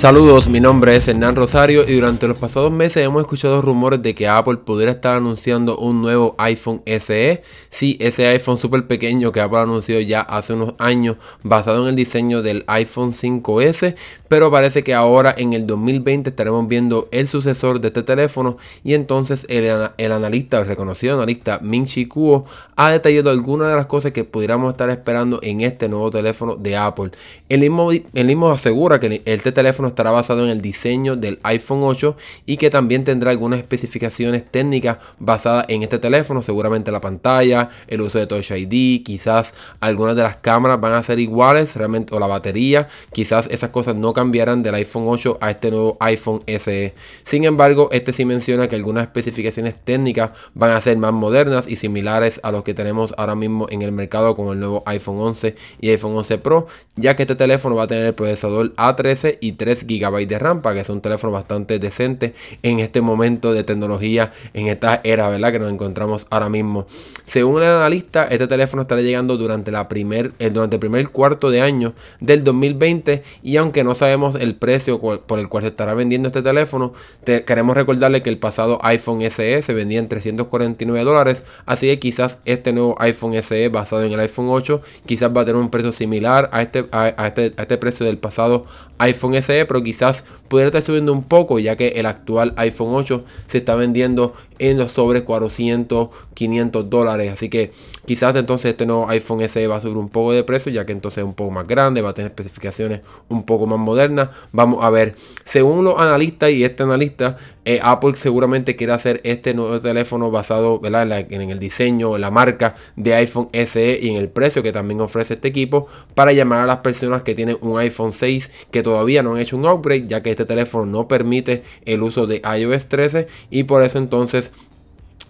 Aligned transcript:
Saludos, 0.00 0.48
mi 0.48 0.60
nombre 0.60 0.94
es 0.94 1.08
Hernán 1.08 1.34
Rosario 1.34 1.82
y 1.84 1.96
durante 1.96 2.28
los 2.28 2.38
pasados 2.38 2.70
meses 2.70 3.04
hemos 3.04 3.22
escuchado 3.22 3.60
rumores 3.60 4.00
de 4.00 4.14
que 4.14 4.28
Apple 4.28 4.58
pudiera 4.58 4.92
estar 4.92 5.16
anunciando 5.16 5.76
un 5.76 6.00
nuevo 6.00 6.36
iPhone 6.38 6.82
SE. 6.86 7.42
Sí, 7.68 7.96
ese 7.98 8.28
iPhone 8.28 8.58
súper 8.58 8.86
pequeño 8.86 9.32
que 9.32 9.40
Apple 9.40 9.58
anunció 9.58 10.00
ya 10.00 10.20
hace 10.20 10.52
unos 10.52 10.74
años 10.78 11.16
basado 11.42 11.82
en 11.82 11.88
el 11.88 11.96
diseño 11.96 12.42
del 12.42 12.62
iPhone 12.68 13.12
5S, 13.12 13.96
pero 14.28 14.52
parece 14.52 14.84
que 14.84 14.94
ahora 14.94 15.34
en 15.36 15.52
el 15.52 15.66
2020 15.66 16.30
estaremos 16.30 16.68
viendo 16.68 17.08
el 17.10 17.26
sucesor 17.26 17.80
de 17.80 17.88
este 17.88 18.04
teléfono 18.04 18.56
y 18.84 18.94
entonces 18.94 19.46
el, 19.48 20.12
analista, 20.12 20.60
el 20.60 20.66
reconocido 20.68 21.16
analista 21.16 21.58
Ming 21.60 21.86
Chi 21.86 22.06
Kuo 22.06 22.44
ha 22.76 22.92
detallado 22.92 23.30
algunas 23.30 23.70
de 23.70 23.74
las 23.74 23.86
cosas 23.86 24.12
que 24.12 24.22
pudiéramos 24.22 24.70
estar 24.70 24.90
esperando 24.90 25.40
en 25.42 25.62
este 25.62 25.88
nuevo 25.88 26.08
teléfono 26.08 26.54
de 26.54 26.76
Apple. 26.76 27.10
El 27.48 27.60
mismo, 27.60 27.90
el 27.90 28.26
mismo 28.26 28.52
asegura 28.52 29.00
que 29.00 29.22
este 29.24 29.50
teléfono 29.50 29.87
estará 29.88 30.10
basado 30.10 30.44
en 30.44 30.50
el 30.50 30.60
diseño 30.60 31.16
del 31.16 31.38
iPhone 31.42 31.80
8 31.82 32.16
y 32.46 32.56
que 32.56 32.70
también 32.70 33.04
tendrá 33.04 33.30
algunas 33.30 33.58
especificaciones 33.58 34.44
técnicas 34.50 34.98
basadas 35.18 35.66
en 35.68 35.82
este 35.82 35.98
teléfono, 35.98 36.42
seguramente 36.42 36.92
la 36.92 37.00
pantalla, 37.00 37.70
el 37.86 38.00
uso 38.00 38.18
de 38.18 38.26
Touch 38.26 38.50
ID, 38.50 39.02
quizás 39.04 39.54
algunas 39.80 40.16
de 40.16 40.22
las 40.22 40.36
cámaras 40.36 40.80
van 40.80 40.92
a 40.94 41.02
ser 41.02 41.18
iguales, 41.18 41.74
realmente 41.76 42.14
o 42.14 42.20
la 42.20 42.26
batería, 42.26 42.88
quizás 43.12 43.48
esas 43.50 43.70
cosas 43.70 43.96
no 43.96 44.12
cambiarán 44.12 44.62
del 44.62 44.74
iPhone 44.74 45.04
8 45.06 45.38
a 45.40 45.50
este 45.50 45.70
nuevo 45.70 45.96
iPhone 46.00 46.42
SE. 46.46 46.94
Sin 47.24 47.44
embargo, 47.44 47.88
este 47.92 48.12
sí 48.12 48.24
menciona 48.24 48.68
que 48.68 48.76
algunas 48.76 49.04
especificaciones 49.04 49.74
técnicas 49.84 50.30
van 50.54 50.70
a 50.70 50.80
ser 50.80 50.96
más 50.96 51.12
modernas 51.12 51.66
y 51.68 51.76
similares 51.76 52.40
a 52.42 52.52
los 52.52 52.64
que 52.64 52.74
tenemos 52.74 53.14
ahora 53.16 53.34
mismo 53.34 53.66
en 53.70 53.82
el 53.82 53.92
mercado 53.92 54.36
con 54.36 54.48
el 54.48 54.60
nuevo 54.60 54.82
iPhone 54.86 55.18
11 55.18 55.54
y 55.80 55.90
iPhone 55.90 56.16
11 56.16 56.38
Pro, 56.38 56.66
ya 56.96 57.16
que 57.16 57.22
este 57.22 57.34
teléfono 57.34 57.76
va 57.76 57.84
a 57.84 57.86
tener 57.86 58.06
el 58.06 58.14
procesador 58.14 58.74
A13 58.76 59.38
y 59.40 59.52
3 59.52 59.77
GB 59.86 60.26
de 60.26 60.38
RAM 60.38 60.60
para 60.60 60.76
que 60.76 60.84
sea 60.84 60.94
un 60.94 61.00
teléfono 61.00 61.32
bastante 61.32 61.78
decente 61.78 62.34
en 62.62 62.78
este 62.80 63.00
momento 63.00 63.52
de 63.52 63.64
tecnología, 63.64 64.32
en 64.54 64.68
esta 64.68 65.00
era, 65.04 65.28
¿verdad? 65.28 65.52
Que 65.52 65.58
nos 65.58 65.72
encontramos 65.72 66.26
ahora 66.30 66.48
mismo. 66.48 66.86
Según 67.28 67.62
el 67.62 67.68
analista, 67.68 68.24
este 68.24 68.46
teléfono 68.46 68.80
estará 68.80 69.02
llegando 69.02 69.36
durante, 69.36 69.70
durante 69.70 70.76
el 70.76 70.80
primer 70.80 71.08
cuarto 71.10 71.50
de 71.50 71.60
año 71.60 71.92
del 72.20 72.42
2020 72.42 73.22
y 73.42 73.58
aunque 73.58 73.84
no 73.84 73.94
sabemos 73.94 74.34
el 74.34 74.54
precio 74.54 74.98
por 74.98 75.38
el 75.38 75.48
cual 75.50 75.64
se 75.64 75.68
estará 75.68 75.92
vendiendo 75.92 76.28
este 76.28 76.40
teléfono, 76.40 76.94
queremos 77.24 77.76
recordarle 77.76 78.22
que 78.22 78.30
el 78.30 78.38
pasado 78.38 78.78
iPhone 78.82 79.20
SE 79.30 79.60
se 79.60 79.74
vendía 79.74 79.98
en 79.98 80.08
349 80.08 81.04
dólares, 81.04 81.44
así 81.66 81.88
que 81.88 81.98
quizás 81.98 82.38
este 82.46 82.72
nuevo 82.72 82.96
iPhone 82.98 83.34
SE 83.42 83.68
basado 83.68 84.04
en 84.04 84.12
el 84.12 84.20
iPhone 84.20 84.46
8 84.48 84.80
quizás 85.04 85.30
va 85.36 85.42
a 85.42 85.44
tener 85.44 85.60
un 85.60 85.68
precio 85.68 85.92
similar 85.92 86.48
a 86.50 86.62
este, 86.62 86.86
a 86.92 87.26
este, 87.26 87.52
a 87.58 87.62
este 87.62 87.76
precio 87.76 88.06
del 88.06 88.16
pasado 88.16 88.64
iPhone 88.96 89.40
SE, 89.42 89.66
pero 89.66 89.82
quizás 89.82 90.24
pudiera 90.48 90.68
estar 90.68 90.82
subiendo 90.82 91.12
un 91.12 91.24
poco 91.24 91.58
ya 91.58 91.76
que 91.76 91.88
el 91.88 92.06
actual 92.06 92.54
iPhone 92.56 92.94
8 92.94 93.24
se 93.46 93.58
está 93.58 93.74
vendiendo 93.74 94.34
en 94.58 94.78
los 94.78 94.92
sobres 94.92 95.22
400, 95.22 96.08
500 96.34 96.90
dólares. 96.90 97.32
Así 97.32 97.48
que 97.48 97.72
quizás 98.06 98.34
entonces 98.36 98.72
este 98.72 98.86
nuevo 98.86 99.08
iPhone 99.08 99.46
SE 99.48 99.66
va 99.66 99.76
a 99.76 99.80
subir 99.80 99.96
un 99.96 100.08
poco 100.08 100.32
de 100.32 100.44
precio 100.44 100.72
ya 100.72 100.86
que 100.86 100.92
entonces 100.92 101.18
es 101.18 101.24
un 101.24 101.34
poco 101.34 101.50
más 101.50 101.66
grande, 101.66 102.02
va 102.02 102.10
a 102.10 102.14
tener 102.14 102.30
especificaciones 102.30 103.00
un 103.28 103.44
poco 103.44 103.66
más 103.66 103.78
modernas. 103.78 104.30
Vamos 104.52 104.84
a 104.84 104.90
ver, 104.90 105.16
según 105.48 105.82
los 105.82 105.98
analistas 105.98 106.50
y 106.50 106.62
este 106.62 106.82
analista, 106.82 107.38
eh, 107.64 107.80
Apple 107.82 108.14
seguramente 108.16 108.76
quiere 108.76 108.92
hacer 108.92 109.22
este 109.24 109.54
nuevo 109.54 109.80
teléfono 109.80 110.30
basado 110.30 110.78
En, 110.84 111.40
en, 111.40 111.50
el 111.50 111.58
diseño, 111.58 112.18
la 112.18 112.30
marca 112.30 112.74
de 112.96 113.14
iPhone 113.14 113.48
SE 113.52 113.98
y 114.02 114.10
en 114.10 114.16
el 114.16 114.28
precio 114.28 114.62
que 114.62 114.72
también 114.72 115.00
ofrece 115.00 115.34
este 115.34 115.48
equipo 115.48 115.86
para 116.14 116.32
llamar 116.32 116.60
a 116.60 116.66
las 116.66 116.78
personas 116.78 117.22
que 117.22 117.34
tienen 117.34 117.56
un 117.62 117.78
iPhone 117.78 118.12
6 118.12 118.68
que 118.70 118.82
todavía 118.82 119.22
no 119.22 119.34
han 119.34 119.40
hecho 119.40 119.56
un 119.56 119.64
upgrade 119.64 120.06
ya 120.06 120.22
que 120.22 120.30
este 120.30 120.44
teléfono 120.44 120.84
no 120.84 121.08
permite 121.08 121.62
el 121.86 122.02
uso 122.02 122.26
de 122.26 122.42
iOS 122.58 122.86
13 122.88 123.26
y 123.48 123.64
por 123.64 123.82
eso 123.82 123.96
entonces 123.96 124.52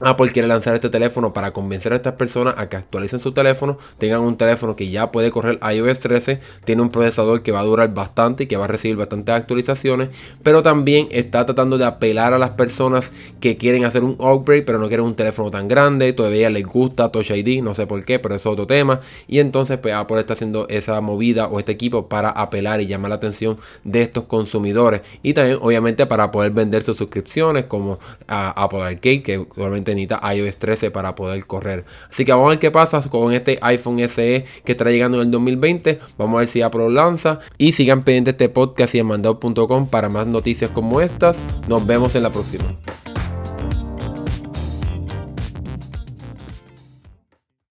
Apple 0.00 0.30
quiere 0.30 0.48
lanzar 0.48 0.74
este 0.74 0.88
teléfono 0.90 1.32
para 1.32 1.52
convencer 1.52 1.92
a 1.92 1.96
estas 1.96 2.14
personas 2.14 2.54
a 2.56 2.68
que 2.68 2.76
actualicen 2.76 3.20
su 3.20 3.32
teléfono, 3.32 3.78
tengan 3.98 4.20
un 4.20 4.36
teléfono 4.36 4.76
que 4.76 4.90
ya 4.90 5.10
puede 5.10 5.30
correr 5.30 5.58
iOS 5.72 6.00
13, 6.00 6.40
tiene 6.64 6.82
un 6.82 6.90
procesador 6.90 7.42
que 7.42 7.52
va 7.52 7.60
a 7.60 7.64
durar 7.64 7.92
bastante 7.92 8.44
y 8.44 8.46
que 8.46 8.56
va 8.56 8.64
a 8.64 8.68
recibir 8.68 8.96
bastantes 8.96 9.34
actualizaciones, 9.34 10.10
pero 10.42 10.62
también 10.62 11.08
está 11.10 11.46
tratando 11.46 11.78
de 11.78 11.84
apelar 11.84 12.32
a 12.32 12.38
las 12.38 12.50
personas 12.50 13.12
que 13.40 13.56
quieren 13.56 13.84
hacer 13.84 14.04
un 14.04 14.16
upgrade, 14.18 14.62
pero 14.62 14.78
no 14.78 14.88
quieren 14.88 15.06
un 15.06 15.14
teléfono 15.14 15.50
tan 15.50 15.68
grande, 15.68 16.12
todavía 16.12 16.50
les 16.50 16.64
gusta 16.64 17.10
Touch 17.10 17.30
ID, 17.30 17.62
no 17.62 17.74
sé 17.74 17.86
por 17.86 18.04
qué, 18.04 18.18
pero 18.18 18.34
eso 18.34 18.50
es 18.50 18.52
otro 18.52 18.66
tema, 18.66 19.00
y 19.26 19.40
entonces 19.40 19.78
pues, 19.78 19.94
Apple 19.94 20.20
está 20.20 20.34
haciendo 20.34 20.68
esa 20.68 21.00
movida 21.00 21.48
o 21.48 21.58
este 21.58 21.72
equipo 21.72 22.08
para 22.08 22.30
apelar 22.30 22.80
y 22.80 22.86
llamar 22.86 23.10
la 23.10 23.16
atención 23.16 23.58
de 23.84 24.02
estos 24.02 24.24
consumidores 24.24 25.02
y 25.22 25.34
también 25.34 25.58
obviamente 25.60 26.06
para 26.06 26.30
poder 26.30 26.52
vender 26.52 26.82
sus 26.82 26.96
suscripciones 26.96 27.64
como 27.64 27.98
a 28.26 28.50
Apple 28.62 28.82
Arcade, 28.82 29.22
que 29.22 29.38
obviamente 29.38 29.87
necesita 29.94 30.20
iOS 30.34 30.58
13 30.58 30.90
para 30.90 31.14
poder 31.14 31.46
correr. 31.46 31.84
Así 32.10 32.24
que 32.24 32.32
vamos 32.32 32.46
a 32.46 32.50
ver 32.50 32.58
qué 32.58 32.70
pasa 32.70 33.00
con 33.08 33.32
este 33.32 33.58
iPhone 33.62 33.98
SE 34.08 34.44
que 34.64 34.72
está 34.72 34.84
llegando 34.84 35.20
en 35.20 35.26
el 35.26 35.30
2020. 35.30 35.98
Vamos 36.16 36.36
a 36.36 36.40
ver 36.40 36.48
si 36.48 36.62
Apple 36.62 36.90
lanza. 36.90 37.40
Y 37.56 37.72
sigan 37.72 38.02
pendientes 38.02 38.32
este 38.34 38.48
podcast 38.48 38.94
y 38.94 38.98
en 38.98 39.06
mandado.com 39.06 39.88
para 39.88 40.08
más 40.08 40.26
noticias 40.26 40.70
como 40.70 41.00
estas. 41.00 41.38
Nos 41.68 41.86
vemos 41.86 42.14
en 42.14 42.22
la 42.22 42.30
próxima. 42.30 42.64